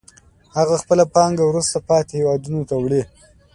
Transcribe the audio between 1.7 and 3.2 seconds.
پاتې هېوادونو ته وړي